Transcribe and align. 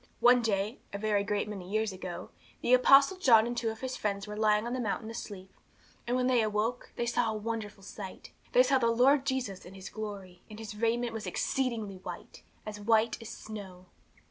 One 0.19 0.41
day, 0.41 0.79
a 0.91 0.97
very 0.97 1.23
great 1.23 1.47
many 1.47 1.69
years 1.69 1.93
ago, 1.93 2.31
the 2.61 2.73
Apostle 2.73 3.19
John 3.19 3.45
and 3.45 3.55
two 3.55 3.69
of 3.69 3.81
his 3.81 3.95
friends 3.95 4.25
were 4.25 4.35
lying 4.35 4.65
on 4.65 4.73
the 4.73 4.79
mountain 4.79 5.11
asleep, 5.11 5.53
and 6.07 6.17
when 6.17 6.25
they 6.25 6.41
awoke, 6.41 6.91
they 6.95 7.05
saw 7.05 7.29
a 7.31 7.37
wonderful 7.37 7.83
sight. 7.83 8.31
They 8.53 8.63
saw 8.63 8.79
the 8.79 8.87
Lord 8.89 9.27
Jesus 9.27 9.63
in 9.63 9.75
His 9.75 9.89
glory, 9.89 10.41
and 10.49 10.57
His 10.57 10.73
raiment 10.75 11.13
was 11.13 11.27
exceeding 11.27 11.83
white 12.01 12.41
as 12.65 12.81
white 12.81 13.21
as 13.21 13.29
snow. 13.29 13.89